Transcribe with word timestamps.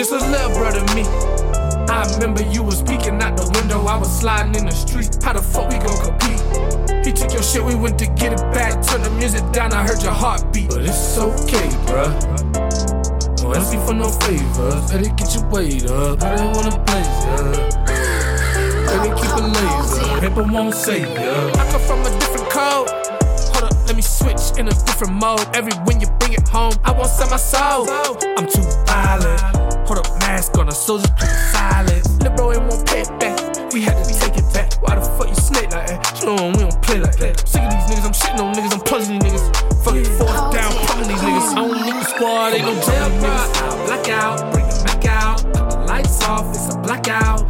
just 0.00 0.12
a 0.12 0.30
little 0.30 0.50
brother 0.56 0.80
me. 0.94 1.02
I 1.92 2.08
remember 2.14 2.42
you 2.42 2.62
was 2.62 2.80
peeking 2.82 3.20
out 3.20 3.36
the 3.36 3.44
window, 3.58 3.84
I 3.84 3.98
was 3.98 4.08
sliding 4.20 4.54
in 4.54 4.64
the 4.64 4.72
street. 4.72 5.22
How 5.22 5.34
the 5.34 5.42
fuck 5.42 5.68
we 5.68 5.78
shit, 7.50 7.64
we 7.64 7.74
went 7.74 7.98
to 7.98 8.06
get 8.06 8.32
it 8.32 8.40
back. 8.54 8.72
Turn 8.86 9.02
the 9.02 9.10
music 9.18 9.42
down, 9.52 9.72
I 9.72 9.82
heard 9.82 10.02
your 10.02 10.12
heartbeat. 10.12 10.68
But 10.68 10.82
it's 10.82 11.18
okay, 11.18 11.68
bruh. 11.86 12.12
No 13.42 13.54
asking 13.54 13.84
for 13.86 13.94
no 13.94 14.08
favors. 14.22 14.90
Better 14.90 15.10
get 15.14 15.34
your 15.34 15.44
weight 15.50 15.84
up. 15.86 16.22
I 16.22 16.36
don't 16.36 16.54
wanna 16.54 16.78
blaze 16.86 17.06
ya. 17.26 17.36
Baby, 18.86 19.08
keep 19.18 19.34
it 19.34 19.48
laser. 19.56 20.20
Paper 20.20 20.42
won't 20.44 20.74
save 20.74 21.08
ya. 21.08 21.50
I 21.58 21.64
come 21.70 21.82
from 21.82 22.00
a 22.06 22.10
different 22.20 22.50
code. 22.50 22.88
Hold 23.52 23.64
up, 23.64 23.74
let 23.86 23.96
me 23.96 24.02
switch 24.02 24.58
in 24.58 24.68
a 24.68 24.74
different 24.86 25.14
mode. 25.14 25.46
Every 25.54 25.72
when 25.86 26.00
you 26.00 26.08
bring 26.20 26.34
it 26.34 26.46
home, 26.46 26.74
I 26.84 26.92
won't 26.92 27.10
sell 27.10 27.30
my 27.30 27.36
soul. 27.36 27.88
I'm 28.38 28.46
too 28.46 28.62
violent. 28.86 29.86
Put 29.86 29.98
a 29.98 30.06
mask 30.20 30.56
on 30.58 30.68
a 30.68 30.72
soldier 30.72 31.08
through 31.18 31.34
silence. 31.50 32.08
Bro 32.36 32.52
ain't 32.52 32.62
won't 32.68 32.86
pay 32.86 33.02
back. 33.18 33.72
We 33.72 33.82
had 33.82 33.98
to 34.04 34.14
take 34.20 34.36
it 34.38 34.46
back. 34.54 34.80
Why 34.82 34.94
the 34.94 35.02
fuck 35.02 35.28
you 35.28 35.34
snake 35.34 35.72
like 35.72 35.88
that? 35.88 36.20
You 36.20 36.26
know 36.26 36.52
we 36.56 36.69
player. 36.90 37.34
Sick 37.46 37.62
of 37.62 37.70
these 37.70 37.86
niggas, 37.86 38.04
I'm 38.04 38.12
shitting 38.12 38.40
on 38.40 38.54
niggas, 38.54 38.72
I'm 38.72 38.80
punching 38.80 39.18
these 39.18 39.32
niggas. 39.32 39.84
Fucking 39.84 40.04
force 40.18 40.54
down, 40.54 40.72
pumping 40.86 41.08
these 41.08 41.20
niggas. 41.20 41.50
I 41.50 41.54
don't 41.54 41.82
need 41.82 41.94
a 41.94 42.04
squad, 42.04 42.54
ain't 42.54 42.64
no 42.64 42.74
jail, 42.82 43.08
bro. 43.20 43.86
Blackout, 43.86 44.52
bring 44.52 44.66
it 44.66 44.84
back 44.84 45.06
out. 45.06 45.86
Lights 45.86 46.22
off, 46.24 46.48
it's 46.50 46.74
a 46.74 46.78
blackout. 46.78 47.49